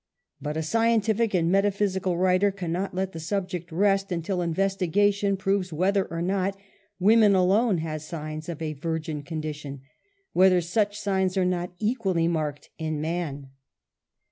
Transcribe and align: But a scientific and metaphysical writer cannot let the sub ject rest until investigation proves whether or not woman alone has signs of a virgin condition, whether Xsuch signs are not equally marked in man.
But 0.41 0.57
a 0.57 0.63
scientific 0.63 1.35
and 1.35 1.51
metaphysical 1.51 2.17
writer 2.17 2.49
cannot 2.49 2.95
let 2.95 3.11
the 3.11 3.19
sub 3.19 3.47
ject 3.47 3.71
rest 3.71 4.11
until 4.11 4.41
investigation 4.41 5.37
proves 5.37 5.71
whether 5.71 6.05
or 6.05 6.23
not 6.23 6.57
woman 6.97 7.35
alone 7.35 7.77
has 7.77 8.03
signs 8.03 8.49
of 8.49 8.63
a 8.63 8.73
virgin 8.73 9.21
condition, 9.21 9.81
whether 10.33 10.59
Xsuch 10.59 10.95
signs 10.95 11.37
are 11.37 11.45
not 11.45 11.73
equally 11.77 12.27
marked 12.27 12.71
in 12.79 12.99
man. 12.99 13.51